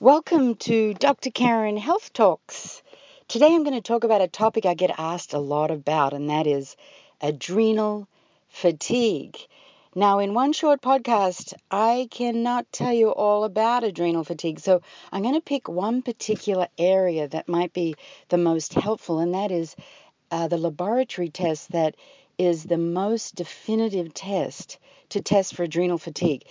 Welcome 0.00 0.56
to 0.56 0.92
Dr. 0.92 1.30
Karen 1.30 1.76
Health 1.76 2.12
Talks. 2.12 2.82
Today 3.28 3.54
I'm 3.54 3.62
going 3.62 3.76
to 3.76 3.80
talk 3.80 4.02
about 4.02 4.22
a 4.22 4.26
topic 4.26 4.66
I 4.66 4.74
get 4.74 4.98
asked 4.98 5.34
a 5.34 5.38
lot 5.38 5.70
about, 5.70 6.12
and 6.12 6.28
that 6.30 6.48
is 6.48 6.74
adrenal 7.20 8.08
fatigue. 8.48 9.36
Now, 9.94 10.18
in 10.18 10.34
one 10.34 10.52
short 10.52 10.82
podcast, 10.82 11.54
I 11.70 12.08
cannot 12.10 12.72
tell 12.72 12.92
you 12.92 13.10
all 13.10 13.44
about 13.44 13.84
adrenal 13.84 14.24
fatigue, 14.24 14.58
so 14.58 14.82
I'm 15.12 15.22
going 15.22 15.36
to 15.36 15.40
pick 15.40 15.68
one 15.68 16.02
particular 16.02 16.66
area 16.76 17.28
that 17.28 17.48
might 17.48 17.72
be 17.72 17.94
the 18.30 18.38
most 18.38 18.74
helpful, 18.74 19.20
and 19.20 19.32
that 19.34 19.52
is 19.52 19.76
uh, 20.32 20.48
the 20.48 20.58
laboratory 20.58 21.28
test 21.28 21.70
that 21.70 21.94
is 22.36 22.64
the 22.64 22.78
most 22.78 23.36
definitive 23.36 24.12
test 24.12 24.78
to 25.10 25.22
test 25.22 25.54
for 25.54 25.62
adrenal 25.62 25.98
fatigue. 25.98 26.42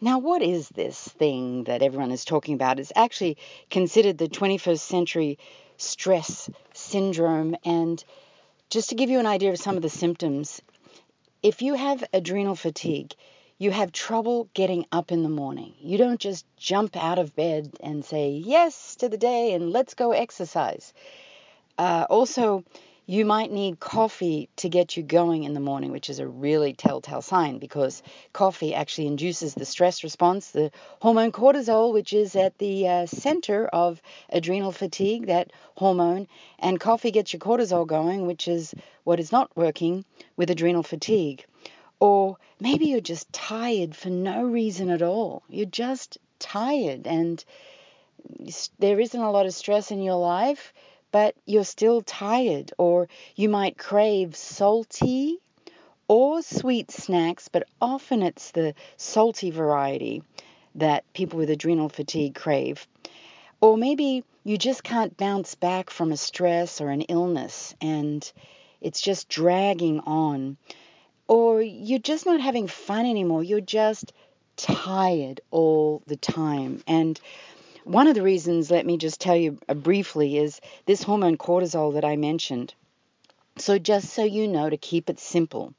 Now, 0.00 0.18
what 0.18 0.42
is 0.42 0.68
this 0.68 1.00
thing 1.00 1.64
that 1.64 1.82
everyone 1.82 2.10
is 2.10 2.26
talking 2.26 2.54
about? 2.54 2.78
It's 2.78 2.92
actually 2.94 3.38
considered 3.70 4.18
the 4.18 4.28
21st 4.28 4.78
century 4.78 5.38
stress 5.78 6.50
syndrome. 6.74 7.56
And 7.64 8.04
just 8.68 8.90
to 8.90 8.94
give 8.94 9.08
you 9.08 9.18
an 9.18 9.26
idea 9.26 9.52
of 9.52 9.58
some 9.58 9.76
of 9.76 9.82
the 9.82 9.88
symptoms, 9.88 10.60
if 11.42 11.62
you 11.62 11.74
have 11.74 12.04
adrenal 12.12 12.56
fatigue, 12.56 13.14
you 13.56 13.70
have 13.70 13.90
trouble 13.90 14.50
getting 14.52 14.84
up 14.92 15.12
in 15.12 15.22
the 15.22 15.30
morning. 15.30 15.72
You 15.80 15.96
don't 15.96 16.20
just 16.20 16.44
jump 16.58 16.94
out 16.94 17.18
of 17.18 17.34
bed 17.34 17.72
and 17.80 18.04
say 18.04 18.32
yes 18.32 18.96
to 18.96 19.08
the 19.08 19.16
day 19.16 19.54
and 19.54 19.70
let's 19.70 19.94
go 19.94 20.12
exercise. 20.12 20.92
Uh, 21.78 22.06
also, 22.10 22.64
you 23.08 23.24
might 23.24 23.52
need 23.52 23.78
coffee 23.78 24.48
to 24.56 24.68
get 24.68 24.96
you 24.96 25.02
going 25.02 25.44
in 25.44 25.54
the 25.54 25.60
morning, 25.60 25.92
which 25.92 26.10
is 26.10 26.18
a 26.18 26.26
really 26.26 26.72
telltale 26.72 27.22
sign 27.22 27.58
because 27.58 28.02
coffee 28.32 28.74
actually 28.74 29.06
induces 29.06 29.54
the 29.54 29.64
stress 29.64 30.02
response, 30.02 30.50
the 30.50 30.72
hormone 31.00 31.30
cortisol, 31.30 31.92
which 31.92 32.12
is 32.12 32.34
at 32.34 32.58
the 32.58 32.88
uh, 32.88 33.06
center 33.06 33.68
of 33.68 34.02
adrenal 34.30 34.72
fatigue, 34.72 35.26
that 35.26 35.52
hormone, 35.76 36.26
and 36.58 36.80
coffee 36.80 37.12
gets 37.12 37.32
your 37.32 37.38
cortisol 37.38 37.86
going, 37.86 38.26
which 38.26 38.48
is 38.48 38.74
what 39.04 39.20
is 39.20 39.30
not 39.30 39.56
working 39.56 40.04
with 40.36 40.50
adrenal 40.50 40.82
fatigue. 40.82 41.44
Or 42.00 42.36
maybe 42.58 42.86
you're 42.86 43.00
just 43.00 43.32
tired 43.32 43.94
for 43.94 44.10
no 44.10 44.42
reason 44.42 44.90
at 44.90 45.00
all. 45.00 45.44
You're 45.48 45.66
just 45.66 46.18
tired 46.40 47.06
and 47.06 47.42
there 48.80 48.98
isn't 48.98 49.20
a 49.20 49.30
lot 49.30 49.46
of 49.46 49.54
stress 49.54 49.92
in 49.92 50.02
your 50.02 50.16
life 50.16 50.72
but 51.16 51.34
you're 51.46 51.64
still 51.64 52.02
tired, 52.02 52.74
or 52.76 53.08
you 53.36 53.48
might 53.48 53.78
crave 53.78 54.36
salty 54.36 55.38
or 56.08 56.42
sweet 56.42 56.90
snacks, 56.90 57.48
but 57.48 57.66
often 57.80 58.22
it's 58.22 58.50
the 58.50 58.74
salty 58.98 59.50
variety 59.50 60.22
that 60.74 61.10
people 61.14 61.38
with 61.38 61.48
adrenal 61.48 61.88
fatigue 61.88 62.34
crave. 62.34 62.86
Or 63.62 63.78
maybe 63.78 64.24
you 64.44 64.58
just 64.58 64.84
can't 64.84 65.16
bounce 65.16 65.54
back 65.54 65.88
from 65.88 66.12
a 66.12 66.18
stress 66.18 66.82
or 66.82 66.90
an 66.90 67.00
illness 67.00 67.74
and 67.80 68.30
it's 68.82 69.00
just 69.00 69.30
dragging 69.30 70.00
on. 70.00 70.58
Or 71.28 71.62
you're 71.62 71.98
just 71.98 72.26
not 72.26 72.42
having 72.42 72.66
fun 72.66 73.06
anymore. 73.06 73.42
You're 73.42 73.62
just 73.62 74.12
tired 74.58 75.40
all 75.50 76.02
the 76.06 76.16
time. 76.16 76.82
And 76.86 77.18
one 77.86 78.08
of 78.08 78.16
the 78.16 78.22
reasons, 78.22 78.68
let 78.68 78.84
me 78.84 78.96
just 78.96 79.20
tell 79.20 79.36
you 79.36 79.58
uh, 79.68 79.74
briefly, 79.74 80.38
is 80.38 80.60
this 80.86 81.04
hormone 81.04 81.36
cortisol 81.36 81.94
that 81.94 82.04
I 82.04 82.16
mentioned. 82.16 82.74
So, 83.58 83.78
just 83.78 84.10
so 84.10 84.24
you 84.24 84.48
know, 84.48 84.68
to 84.68 84.76
keep 84.76 85.08
it 85.08 85.20
simple, 85.20 85.72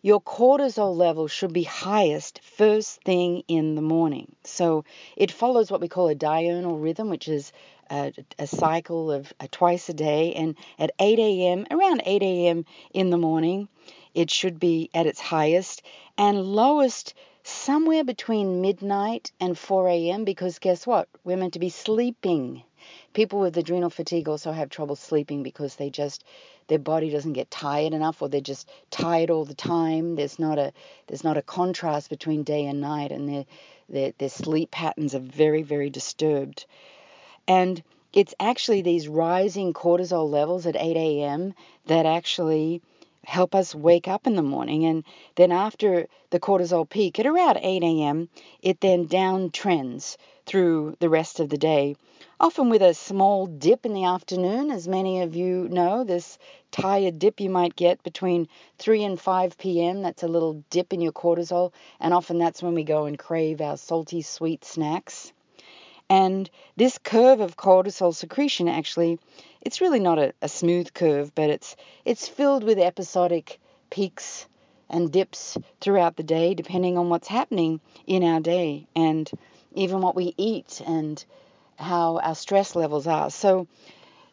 your 0.00 0.20
cortisol 0.20 0.96
level 0.96 1.28
should 1.28 1.52
be 1.52 1.62
highest 1.62 2.40
first 2.42 3.02
thing 3.02 3.42
in 3.48 3.74
the 3.74 3.82
morning. 3.82 4.34
So, 4.44 4.86
it 5.14 5.30
follows 5.30 5.70
what 5.70 5.82
we 5.82 5.88
call 5.88 6.08
a 6.08 6.14
diurnal 6.14 6.78
rhythm, 6.78 7.10
which 7.10 7.28
is 7.28 7.52
a, 7.90 8.14
a 8.38 8.46
cycle 8.46 9.12
of 9.12 9.30
a 9.38 9.46
twice 9.46 9.90
a 9.90 9.94
day. 9.94 10.32
And 10.32 10.56
at 10.78 10.92
8 10.98 11.18
a.m., 11.18 11.66
around 11.70 12.00
8 12.06 12.22
a.m. 12.22 12.64
in 12.94 13.10
the 13.10 13.18
morning, 13.18 13.68
it 14.14 14.30
should 14.30 14.58
be 14.58 14.88
at 14.94 15.06
its 15.06 15.20
highest 15.20 15.82
and 16.16 16.42
lowest 16.42 17.12
somewhere 17.46 18.02
between 18.02 18.60
midnight 18.60 19.30
and 19.38 19.56
4 19.56 19.88
a.m. 19.88 20.24
because 20.24 20.58
guess 20.58 20.84
what? 20.86 21.08
We're 21.22 21.36
meant 21.36 21.52
to 21.52 21.60
be 21.60 21.68
sleeping. 21.68 22.64
People 23.12 23.38
with 23.38 23.56
adrenal 23.56 23.88
fatigue 23.88 24.28
also 24.28 24.50
have 24.50 24.68
trouble 24.68 24.96
sleeping 24.96 25.44
because 25.44 25.76
they 25.76 25.88
just 25.88 26.24
their 26.66 26.80
body 26.80 27.08
doesn't 27.08 27.34
get 27.34 27.48
tired 27.50 27.92
enough 27.92 28.20
or 28.20 28.28
they're 28.28 28.40
just 28.40 28.68
tired 28.90 29.30
all 29.30 29.44
the 29.44 29.54
time. 29.54 30.16
There's 30.16 30.40
not 30.40 30.58
a 30.58 30.72
there's 31.06 31.22
not 31.22 31.36
a 31.36 31.42
contrast 31.42 32.10
between 32.10 32.42
day 32.42 32.66
and 32.66 32.80
night 32.80 33.12
and 33.12 33.28
their 33.28 33.44
their, 33.88 34.12
their 34.18 34.28
sleep 34.28 34.72
patterns 34.72 35.14
are 35.14 35.20
very, 35.20 35.62
very 35.62 35.88
disturbed. 35.88 36.66
And 37.46 37.80
it's 38.12 38.34
actually 38.40 38.82
these 38.82 39.06
rising 39.06 39.72
cortisol 39.72 40.28
levels 40.28 40.66
at 40.66 40.74
8 40.74 40.96
a.m. 40.96 41.54
that 41.86 42.06
actually 42.06 42.82
help 43.26 43.56
us 43.56 43.74
wake 43.74 44.06
up 44.06 44.26
in 44.26 44.36
the 44.36 44.42
morning. 44.42 44.84
And 44.84 45.04
then 45.34 45.50
after 45.50 46.06
the 46.30 46.38
cortisol 46.38 46.88
peak 46.88 47.18
at 47.18 47.26
around 47.26 47.58
8 47.60 47.82
a.m., 47.82 48.28
it 48.62 48.80
then 48.80 49.08
downtrends 49.08 50.16
through 50.46 50.96
the 51.00 51.08
rest 51.08 51.40
of 51.40 51.48
the 51.48 51.58
day, 51.58 51.96
often 52.38 52.70
with 52.70 52.82
a 52.82 52.94
small 52.94 53.46
dip 53.46 53.84
in 53.84 53.94
the 53.94 54.04
afternoon. 54.04 54.70
As 54.70 54.86
many 54.86 55.22
of 55.22 55.34
you 55.34 55.68
know, 55.68 56.04
this 56.04 56.38
tired 56.70 57.18
dip 57.18 57.40
you 57.40 57.50
might 57.50 57.74
get 57.74 58.00
between 58.04 58.46
3 58.78 59.02
and 59.02 59.20
5 59.20 59.58
p.m. 59.58 60.02
That's 60.02 60.22
a 60.22 60.28
little 60.28 60.62
dip 60.70 60.92
in 60.92 61.00
your 61.00 61.12
cortisol, 61.12 61.72
and 61.98 62.14
often 62.14 62.38
that's 62.38 62.62
when 62.62 62.74
we 62.74 62.84
go 62.84 63.06
and 63.06 63.18
crave 63.18 63.60
our 63.60 63.76
salty, 63.76 64.22
sweet 64.22 64.64
snacks. 64.64 65.32
And 66.08 66.48
this 66.76 66.98
curve 66.98 67.40
of 67.40 67.56
cortisol 67.56 68.14
secretion 68.14 68.68
actually, 68.68 69.18
it's 69.60 69.80
really 69.80 69.98
not 69.98 70.18
a, 70.18 70.32
a 70.40 70.48
smooth 70.48 70.94
curve, 70.94 71.34
but 71.34 71.50
it's 71.50 71.74
it's 72.04 72.28
filled 72.28 72.62
with 72.62 72.78
episodic 72.78 73.58
peaks 73.90 74.46
and 74.88 75.10
dips 75.10 75.58
throughout 75.80 76.16
the 76.16 76.22
day, 76.22 76.54
depending 76.54 76.96
on 76.96 77.08
what's 77.08 77.28
happening 77.28 77.80
in 78.06 78.22
our 78.22 78.40
day 78.40 78.86
and 78.94 79.30
even 79.74 80.00
what 80.00 80.14
we 80.14 80.32
eat 80.36 80.80
and 80.86 81.24
how 81.76 82.18
our 82.18 82.34
stress 82.34 82.76
levels 82.76 83.06
are. 83.06 83.30
So, 83.30 83.66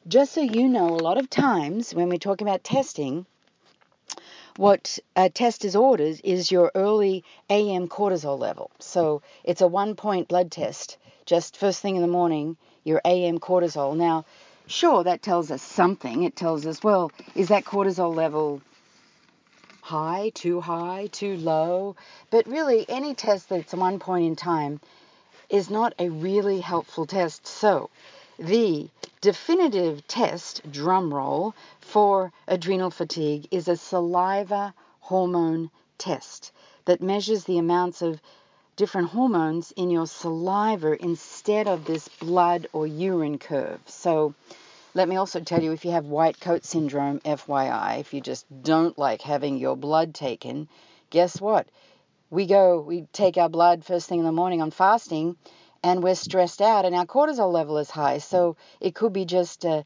just 0.07 0.33
so 0.33 0.41
you 0.41 0.67
know, 0.67 0.95
a 0.95 1.03
lot 1.03 1.17
of 1.17 1.29
times 1.29 1.93
when 1.93 2.09
we're 2.09 2.17
talking 2.17 2.47
about 2.47 2.63
testing, 2.63 3.25
what 4.57 4.99
uh, 5.15 5.23
a 5.23 5.29
test 5.29 5.65
is 5.65 5.75
ordered 5.75 6.21
is 6.23 6.51
your 6.51 6.71
early 6.75 7.23
AM 7.49 7.87
cortisol 7.87 8.37
level. 8.39 8.71
So, 8.79 9.21
it's 9.43 9.61
a 9.61 9.67
one 9.67 9.95
point 9.95 10.27
blood 10.27 10.51
test 10.51 10.97
just 11.25 11.57
first 11.57 11.81
thing 11.81 11.95
in 11.95 12.01
the 12.01 12.07
morning, 12.07 12.57
your 12.83 13.01
AM 13.05 13.39
cortisol. 13.39 13.95
Now, 13.95 14.25
sure, 14.67 15.03
that 15.03 15.21
tells 15.21 15.51
us 15.51 15.61
something. 15.61 16.23
It 16.23 16.35
tells 16.35 16.65
us, 16.65 16.83
well, 16.83 17.11
is 17.35 17.47
that 17.47 17.65
cortisol 17.65 18.13
level 18.13 18.61
high, 19.81 20.31
too 20.33 20.61
high, 20.61 21.07
too 21.11 21.37
low? 21.37 21.95
But 22.29 22.47
really, 22.47 22.85
any 22.89 23.13
test 23.13 23.49
that's 23.49 23.73
one 23.73 23.99
point 23.99 24.25
in 24.25 24.35
time 24.35 24.79
is 25.49 25.69
not 25.69 25.93
a 25.99 26.09
really 26.09 26.59
helpful 26.59 27.05
test. 27.05 27.47
So, 27.47 27.89
the 28.43 28.89
definitive 29.21 30.05
test, 30.05 30.69
drum 30.69 31.13
roll, 31.13 31.55
for 31.79 32.33
adrenal 32.45 32.89
fatigue 32.89 33.47
is 33.51 33.69
a 33.69 33.77
saliva 33.77 34.73
hormone 34.99 35.71
test 35.97 36.51
that 36.83 37.01
measures 37.01 37.45
the 37.45 37.57
amounts 37.57 38.01
of 38.01 38.21
different 38.75 39.07
hormones 39.07 39.71
in 39.77 39.89
your 39.89 40.05
saliva 40.05 41.01
instead 41.01 41.69
of 41.69 41.85
this 41.85 42.09
blood 42.19 42.67
or 42.73 42.85
urine 42.85 43.39
curve. 43.39 43.79
So, 43.85 44.33
let 44.93 45.07
me 45.07 45.15
also 45.15 45.39
tell 45.39 45.63
you 45.63 45.71
if 45.71 45.85
you 45.85 45.91
have 45.91 46.05
white 46.07 46.41
coat 46.41 46.65
syndrome, 46.65 47.21
FYI, 47.21 48.01
if 48.01 48.13
you 48.13 48.19
just 48.19 48.45
don't 48.61 48.97
like 48.99 49.21
having 49.21 49.57
your 49.57 49.77
blood 49.77 50.13
taken, 50.13 50.67
guess 51.11 51.39
what? 51.39 51.65
We 52.29 52.45
go, 52.45 52.81
we 52.81 53.07
take 53.13 53.37
our 53.37 53.47
blood 53.47 53.85
first 53.85 54.09
thing 54.09 54.19
in 54.19 54.25
the 54.25 54.33
morning 54.33 54.61
on 54.61 54.71
fasting 54.71 55.37
and 55.83 56.01
we're 56.01 56.15
stressed 56.15 56.61
out 56.61 56.85
and 56.85 56.95
our 56.95 57.05
cortisol 57.05 57.51
level 57.51 57.77
is 57.77 57.89
high. 57.89 58.17
So 58.19 58.55
it 58.79 58.95
could 58.95 59.13
be 59.13 59.25
just 59.25 59.65
a 59.65 59.83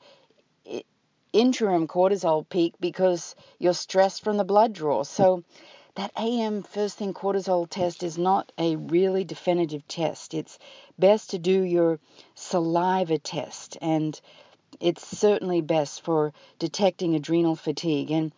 interim 1.34 1.88
cortisol 1.88 2.48
peak 2.50 2.74
because 2.80 3.36
you're 3.60 3.74
stressed 3.74 4.24
from 4.24 4.38
the 4.38 4.44
blood 4.44 4.74
draw. 4.74 5.04
So 5.04 5.44
that 5.96 6.12
AM 6.18 6.64
first 6.64 6.98
thing 6.98 7.14
cortisol 7.14 7.68
test 7.70 8.04
is 8.04 8.18
not 8.18 8.52
a 8.58 8.76
really 8.76 9.24
definitive 9.24 9.88
test. 9.88 10.34
It's 10.34 10.60
best 10.98 11.32
to 11.32 11.40
do 11.40 11.62
your 11.64 12.00
saliva 12.36 13.18
test, 13.18 13.78
and 13.82 14.20
it's 14.80 15.06
certainly 15.06 15.62
best 15.62 16.04
for 16.04 16.34
detecting 16.60 17.16
adrenal 17.16 17.56
fatigue. 17.56 18.12
And 18.12 18.32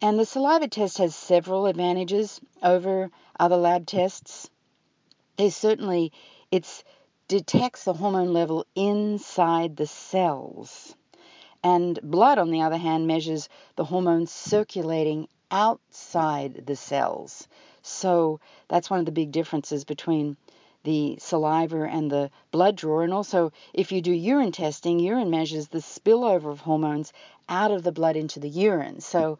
and 0.00 0.18
the 0.18 0.26
saliva 0.26 0.68
test 0.68 0.98
has 0.98 1.14
several 1.14 1.66
advantages 1.66 2.40
over 2.62 3.10
other 3.38 3.56
lab 3.56 3.86
tests. 3.86 4.50
There's 5.36 5.56
certainly 5.56 6.12
it 6.50 6.84
detects 7.28 7.84
the 7.84 7.94
hormone 7.94 8.32
level 8.32 8.66
inside 8.74 9.76
the 9.76 9.86
cells. 9.86 10.94
And 11.62 11.98
blood, 12.02 12.38
on 12.38 12.50
the 12.50 12.60
other 12.60 12.76
hand, 12.76 13.06
measures 13.06 13.48
the 13.76 13.84
hormones 13.84 14.30
circulating 14.30 15.28
outside 15.50 16.66
the 16.66 16.76
cells. 16.76 17.48
So 17.82 18.40
that's 18.68 18.90
one 18.90 19.00
of 19.00 19.06
the 19.06 19.12
big 19.12 19.32
differences 19.32 19.84
between 19.84 20.36
the 20.82 21.16
saliva 21.18 21.84
and 21.84 22.10
the 22.10 22.30
blood 22.50 22.76
draw. 22.76 23.00
And 23.00 23.14
also, 23.14 23.52
if 23.72 23.92
you 23.92 24.02
do 24.02 24.12
urine 24.12 24.52
testing, 24.52 24.98
urine 25.00 25.30
measures 25.30 25.68
the 25.68 25.78
spillover 25.78 26.50
of 26.50 26.60
hormones 26.60 27.12
out 27.48 27.70
of 27.70 27.82
the 27.82 27.92
blood 27.92 28.16
into 28.16 28.40
the 28.40 28.48
urine. 28.48 29.00
So, 29.00 29.38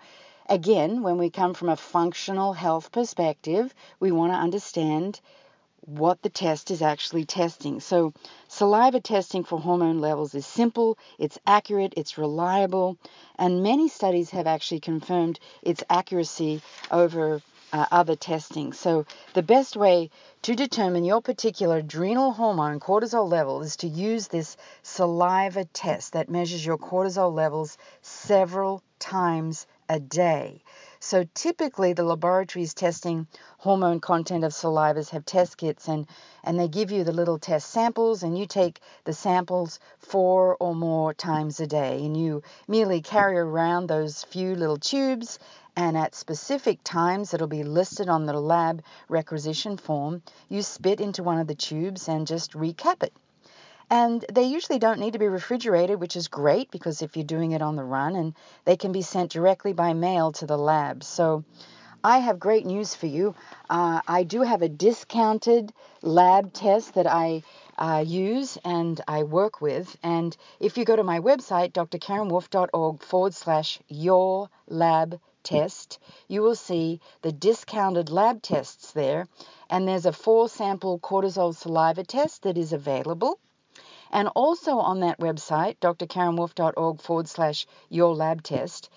again, 0.49 1.03
when 1.03 1.19
we 1.19 1.29
come 1.29 1.53
from 1.53 1.69
a 1.69 1.77
functional 1.77 2.55
health 2.55 2.91
perspective, 2.91 3.75
we 4.01 4.13
want 4.13 4.33
to 4.33 4.39
understand 4.39 5.21
what 5.87 6.23
the 6.23 6.31
test 6.31 6.71
is 6.71 6.83
actually 6.83 7.25
testing. 7.25 7.81
So, 7.81 8.13
saliva 8.49 9.01
testing 9.01 9.45
for 9.45 9.61
hormone 9.61 10.01
levels 10.01 10.35
is 10.35 10.47
simple, 10.47 10.97
it's 11.19 11.39
accurate, 11.47 11.95
it's 11.97 12.17
reliable, 12.19 12.97
and 13.37 13.63
many 13.63 13.89
studies 13.89 14.31
have 14.31 14.47
actually 14.47 14.81
confirmed 14.81 15.39
its 15.63 15.85
accuracy 15.91 16.63
over 16.91 17.43
uh, 17.73 17.87
other 17.91 18.17
testing. 18.17 18.73
So, 18.73 19.05
the 19.35 19.43
best 19.43 19.77
way 19.77 20.11
to 20.43 20.55
determine 20.55 21.05
your 21.05 21.21
particular 21.21 21.79
adrenal 21.79 22.33
hormone 22.33 22.81
cortisol 22.81 23.29
level 23.29 23.63
is 23.63 23.77
to 23.77 23.89
use 23.89 24.29
this 24.29 24.57
saliva 24.83 25.65
test 25.65 26.13
that 26.13 26.31
measures 26.31 26.65
your 26.65 26.79
cortisol 26.79 27.33
levels 27.33 27.77
several 28.01 28.83
times 28.99 29.67
a 29.89 30.01
day. 30.01 30.63
So 31.07 31.25
typically 31.35 31.93
the 31.93 32.03
laboratories 32.03 32.73
testing 32.73 33.27
hormone 33.59 34.01
content 34.01 34.43
of 34.43 34.55
salivas 34.55 35.11
have 35.11 35.27
test 35.27 35.59
kits 35.59 35.87
and, 35.87 36.07
and 36.43 36.59
they 36.59 36.67
give 36.67 36.91
you 36.91 37.05
the 37.05 37.13
little 37.13 37.39
test 37.39 37.69
samples 37.71 38.23
and 38.23 38.39
you 38.39 38.47
take 38.47 38.81
the 39.05 39.13
samples 39.13 39.79
four 39.99 40.57
or 40.59 40.75
more 40.75 41.13
times 41.13 41.61
a 41.61 41.67
day 41.67 42.07
and 42.07 42.17
you 42.17 42.43
merely 42.67 43.03
carry 43.03 43.37
around 43.37 43.87
those 43.87 44.25
few 44.25 44.57
little 44.57 44.79
tubes 44.79 45.39
and 45.77 45.99
at 45.99 46.15
specific 46.15 46.83
times 46.85 47.35
it'll 47.35 47.49
be 47.49 47.65
listed 47.65 48.09
on 48.09 48.25
the 48.25 48.41
lab 48.41 48.83
requisition 49.11 49.77
form, 49.77 50.23
you 50.49 50.63
spit 50.63 51.03
into 51.03 51.23
one 51.23 51.39
of 51.39 51.47
the 51.47 51.55
tubes 51.55 52.09
and 52.09 52.27
just 52.27 52.53
recap 52.53 53.03
it. 53.03 53.13
And 53.91 54.25
they 54.33 54.45
usually 54.45 54.79
don't 54.79 55.01
need 55.01 55.13
to 55.13 55.19
be 55.19 55.29
refrigerated, 55.29 56.01
which 56.01 56.17
is 56.17 56.29
great 56.29 56.71
because 56.71 57.03
if 57.03 57.17
you're 57.17 57.25
doing 57.25 57.53
it 57.53 57.63
on 57.63 57.77
the 57.77 57.85
run, 57.85 58.17
and 58.17 58.35
they 58.65 58.77
can 58.77 58.93
be 58.93 59.03
sent 59.03 59.33
directly 59.33 59.73
by 59.73 59.93
mail 59.93 60.33
to 60.33 60.47
the 60.47 60.59
lab. 60.59 61.05
So 61.05 61.45
I 62.03 62.19
have 62.19 62.39
great 62.39 62.67
news 62.67 62.95
for 62.95 63.07
you. 63.07 63.35
Uh, 63.71 64.03
I 64.07 64.25
do 64.25 64.43
have 64.43 64.61
a 64.61 64.69
discounted 64.69 65.73
lab 66.03 66.53
test 66.53 66.95
that 66.95 67.07
I 67.07 67.43
uh, 67.79 68.05
use 68.07 68.59
and 68.65 69.01
I 69.09 69.23
work 69.23 69.61
with. 69.61 69.97
And 70.03 70.37
if 70.61 70.77
you 70.77 70.85
go 70.85 70.97
to 70.97 71.03
my 71.03 71.21
website, 71.21 71.73
drkarenwolf.org 71.73 73.03
forward 73.03 73.35
slash 73.35 73.81
your 73.89 74.51
lab 74.69 75.19
test, 75.43 75.99
you 76.29 76.43
will 76.43 76.55
see 76.55 77.01
the 77.23 77.33
discounted 77.33 78.11
lab 78.11 78.43
tests 78.43 78.93
there. 78.93 79.27
And 79.71 79.89
there's 79.89 80.07
a 80.07 80.13
four 80.13 80.49
sample 80.49 80.99
cortisol 80.99 81.55
saliva 81.55 82.05
test 82.05 82.43
that 82.43 82.59
is 82.59 82.73
available. 82.75 83.39
And 84.15 84.29
also 84.37 84.79
on 84.79 85.01
that 85.01 85.19
website, 85.19 85.79
drkarenwolf.org 85.81 87.01
forward 87.01 87.29
slash 87.29 87.67
your 87.89 88.15
lab 88.15 88.45
test, 88.45 88.89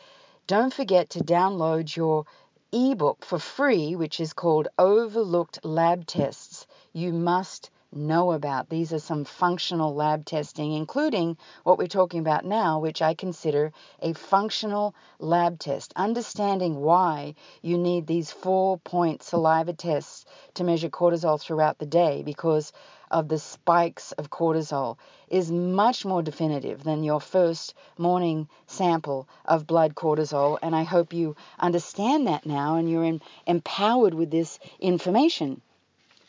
don't 0.45 0.71
forget 0.71 1.09
to 1.09 1.19
download 1.23 1.95
your 1.95 2.25
ebook 2.71 3.25
for 3.25 3.39
free, 3.39 3.95
which 3.95 4.19
is 4.19 4.33
called 4.33 4.67
Overlooked 4.77 5.65
Lab 5.65 6.05
Tests. 6.05 6.67
You 6.93 7.13
must 7.13 7.71
know 7.91 8.31
about. 8.31 8.69
These 8.69 8.93
are 8.93 8.99
some 8.99 9.23
functional 9.23 9.95
lab 9.95 10.23
testing, 10.25 10.73
including 10.73 11.37
what 11.63 11.79
we're 11.79 11.87
talking 11.87 12.19
about 12.19 12.45
now, 12.45 12.79
which 12.79 13.01
I 13.01 13.15
consider 13.15 13.71
a 14.01 14.13
functional 14.13 14.93
lab 15.19 15.57
test. 15.57 15.93
Understanding 15.95 16.75
why 16.75 17.33
you 17.63 17.79
need 17.79 18.05
these 18.05 18.31
four 18.31 18.77
point 18.77 19.23
saliva 19.23 19.73
tests 19.73 20.25
to 20.55 20.63
measure 20.63 20.89
cortisol 20.89 21.41
throughout 21.41 21.79
the 21.79 21.85
day, 21.87 22.21
because 22.23 22.71
of 23.11 23.27
the 23.27 23.39
spikes 23.39 24.11
of 24.13 24.29
cortisol 24.29 24.97
is 25.29 25.51
much 25.51 26.05
more 26.05 26.21
definitive 26.21 26.83
than 26.83 27.03
your 27.03 27.21
first 27.21 27.73
morning 27.97 28.47
sample 28.65 29.27
of 29.45 29.67
blood 29.67 29.95
cortisol. 29.95 30.57
And 30.61 30.75
I 30.75 30.83
hope 30.83 31.13
you 31.13 31.35
understand 31.59 32.27
that 32.27 32.45
now 32.45 32.75
and 32.75 32.89
you're 32.89 33.19
empowered 33.45 34.13
with 34.13 34.31
this 34.31 34.59
information. 34.79 35.61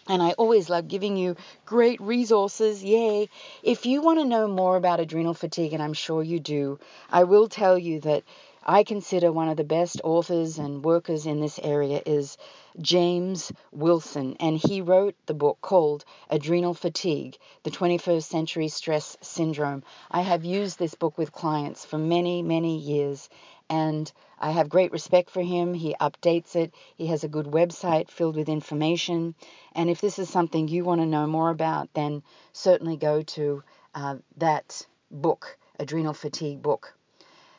And 0.08 0.22
I 0.22 0.32
always 0.32 0.70
love 0.70 0.88
giving 0.88 1.18
you 1.18 1.36
great 1.66 2.00
resources. 2.00 2.82
Yay. 2.82 3.28
If 3.62 3.84
you 3.84 4.00
want 4.00 4.18
to 4.18 4.24
know 4.24 4.48
more 4.48 4.76
about 4.76 5.00
adrenal 5.00 5.34
fatigue, 5.34 5.74
and 5.74 5.82
I'm 5.82 5.92
sure 5.92 6.22
you 6.22 6.40
do, 6.40 6.78
I 7.10 7.24
will 7.24 7.46
tell 7.46 7.78
you 7.78 8.00
that 8.00 8.24
I 8.66 8.82
consider 8.82 9.30
one 9.30 9.48
of 9.48 9.56
the 9.56 9.62
best 9.62 10.00
authors 10.02 10.58
and 10.58 10.84
workers 10.84 11.26
in 11.26 11.40
this 11.40 11.60
area 11.60 12.02
is 12.04 12.36
James 12.80 13.52
Wilson, 13.70 14.36
and 14.40 14.58
he 14.58 14.80
wrote 14.80 15.14
the 15.26 15.34
book 15.34 15.58
called 15.60 16.04
Adrenal 16.28 16.74
Fatigue 16.74 17.38
The 17.62 17.70
21st 17.70 18.24
Century 18.24 18.66
Stress 18.66 19.16
Syndrome. 19.20 19.84
I 20.10 20.22
have 20.22 20.44
used 20.44 20.78
this 20.78 20.96
book 20.96 21.16
with 21.16 21.32
clients 21.32 21.84
for 21.84 21.98
many, 21.98 22.42
many 22.42 22.76
years, 22.78 23.28
and 23.70 24.12
I 24.40 24.50
have 24.50 24.68
great 24.68 24.90
respect 24.90 25.30
for 25.30 25.42
him. 25.42 25.72
He 25.72 25.94
updates 26.00 26.56
it, 26.56 26.74
he 26.96 27.06
has 27.06 27.22
a 27.22 27.28
good 27.28 27.46
website 27.46 28.10
filled 28.10 28.34
with 28.34 28.48
information. 28.48 29.36
And 29.72 29.88
if 29.88 30.00
this 30.00 30.18
is 30.18 30.28
something 30.28 30.66
you 30.66 30.84
want 30.84 31.00
to 31.00 31.06
know 31.06 31.28
more 31.28 31.50
about, 31.50 31.94
then 31.94 32.24
certainly 32.52 32.96
go 32.96 33.22
to 33.22 33.62
uh, 33.94 34.16
that 34.36 34.84
book, 35.12 35.58
Adrenal 35.78 36.12
Fatigue 36.12 36.60
book. 36.60 36.94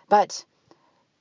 But 0.09 0.43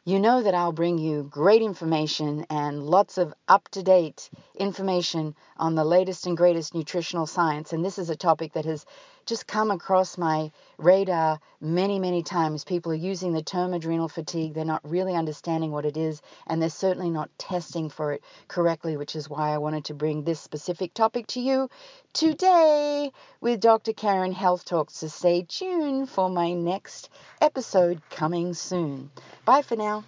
you 0.08 0.18
know 0.18 0.42
that 0.42 0.54
I'll 0.54 0.72
bring 0.72 0.96
you 0.96 1.24
great 1.24 1.60
information 1.60 2.46
and 2.48 2.82
lots 2.82 3.18
of 3.18 3.34
up 3.46 3.68
to 3.72 3.82
date 3.82 4.30
information 4.54 5.34
on 5.58 5.74
the 5.74 5.84
latest 5.84 6.26
and 6.26 6.34
greatest 6.34 6.74
nutritional 6.74 7.26
science. 7.26 7.74
And 7.74 7.84
this 7.84 7.98
is 7.98 8.08
a 8.08 8.16
topic 8.16 8.54
that 8.54 8.64
has 8.64 8.86
just 9.28 9.46
come 9.46 9.70
across 9.70 10.16
my 10.16 10.50
radar 10.78 11.38
many, 11.60 11.98
many 11.98 12.22
times. 12.22 12.64
People 12.64 12.92
are 12.92 12.94
using 12.94 13.34
the 13.34 13.42
term 13.42 13.74
adrenal 13.74 14.08
fatigue, 14.08 14.54
they're 14.54 14.64
not 14.64 14.88
really 14.88 15.14
understanding 15.14 15.70
what 15.70 15.84
it 15.84 15.98
is, 15.98 16.22
and 16.46 16.62
they're 16.62 16.70
certainly 16.70 17.10
not 17.10 17.28
testing 17.38 17.90
for 17.90 18.12
it 18.12 18.24
correctly, 18.48 18.96
which 18.96 19.14
is 19.14 19.28
why 19.28 19.52
I 19.52 19.58
wanted 19.58 19.84
to 19.84 19.94
bring 19.94 20.24
this 20.24 20.40
specific 20.40 20.94
topic 20.94 21.26
to 21.28 21.40
you 21.40 21.68
today 22.14 23.12
with 23.42 23.60
Dr. 23.60 23.92
Karen 23.92 24.32
Health 24.32 24.64
Talks. 24.64 24.96
So 24.96 25.08
stay 25.08 25.42
tuned 25.46 26.08
for 26.08 26.30
my 26.30 26.54
next 26.54 27.10
episode 27.42 28.00
coming 28.08 28.54
soon. 28.54 29.10
Bye 29.44 29.62
for 29.62 29.76
now. 29.76 30.04